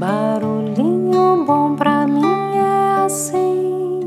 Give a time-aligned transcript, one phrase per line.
[0.00, 2.24] Barulhinho bom pra mim
[2.56, 4.00] é assim,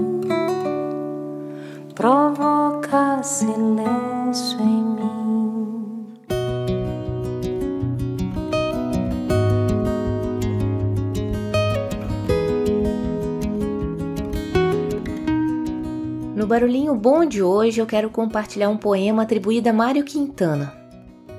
[1.94, 5.04] provoca silêncio em mim.
[16.36, 20.74] No Barulhinho Bom de hoje eu quero compartilhar um poema atribuído a Mário Quintana,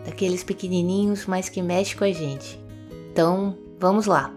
[0.06, 2.56] daqueles pequenininhos, mas que mexe com a gente.
[3.10, 4.32] Então, vamos lá.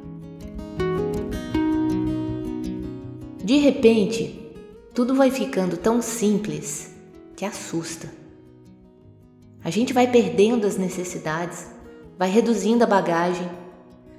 [3.48, 4.54] De repente,
[4.94, 6.94] tudo vai ficando tão simples
[7.34, 8.10] que assusta.
[9.64, 11.66] A gente vai perdendo as necessidades,
[12.20, 13.50] vai reduzindo a bagagem.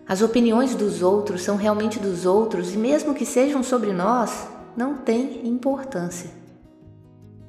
[0.08, 4.94] As opiniões dos outros são realmente dos outros e, mesmo que sejam sobre nós, não
[4.94, 6.30] tem importância.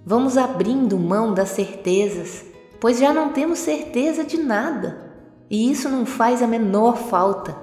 [0.06, 2.44] Vamos abrindo mão das certezas,
[2.82, 5.14] pois já não temos certeza de nada,
[5.50, 7.56] e isso não faz a menor falta.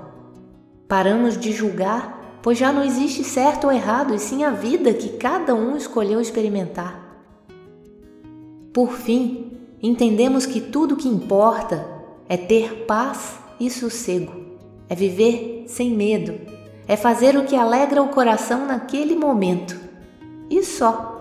[0.89, 2.16] Paramos de julgar,
[2.47, 6.21] pois já não existe certo ou errado, e sim a vida que cada um escolheu
[6.21, 7.25] experimentar.
[8.73, 9.51] Por fim,
[9.83, 11.85] entendemos que tudo o que importa
[12.29, 14.33] é ter paz e sossego,
[14.89, 16.39] é viver sem medo,
[16.87, 19.77] é fazer o que alegra o coração naquele momento.
[20.49, 21.16] E só.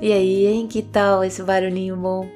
[0.00, 0.66] E aí, hein?
[0.66, 2.28] Que tal esse barulhinho bom?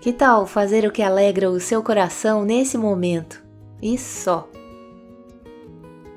[0.00, 3.42] Que tal fazer o que alegra o seu coração nesse momento?
[3.82, 4.48] E só.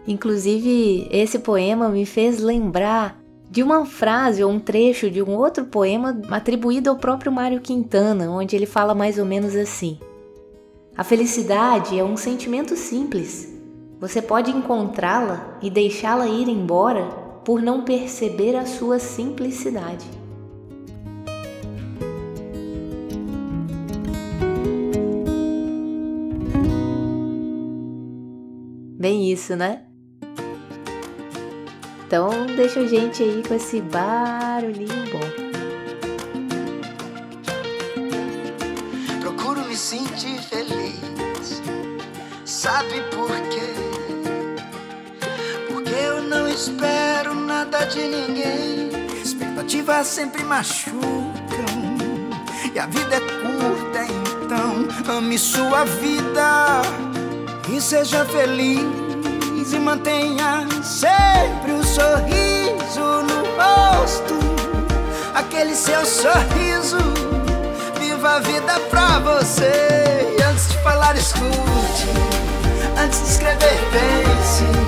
[0.07, 5.65] Inclusive, esse poema me fez lembrar de uma frase ou um trecho de um outro
[5.65, 9.97] poema atribuído ao próprio Mário Quintana, onde ele fala mais ou menos assim:
[10.95, 13.51] A felicidade é um sentimento simples.
[13.99, 20.05] Você pode encontrá-la e deixá-la ir embora por não perceber a sua simplicidade.
[28.97, 29.83] Bem isso, né?
[32.07, 35.19] Então deixa a gente aí com esse barulhinho bom.
[39.19, 41.61] Procuro me sentir feliz.
[42.45, 43.73] Sabe por quê?
[45.67, 47.12] Porque eu não espero
[47.73, 48.89] nada de ninguém.
[49.23, 51.33] Expectativas sempre machucam.
[52.73, 54.05] E a vida é curta,
[54.43, 56.81] então ame sua vida
[57.71, 59.73] e seja feliz.
[59.73, 64.35] E mantenha sempre o um sorriso no rosto.
[65.33, 66.97] Aquele seu sorriso.
[67.99, 70.35] Viva a vida pra você.
[70.37, 72.07] E antes de falar, escute.
[73.03, 74.82] Antes de escrever, pense.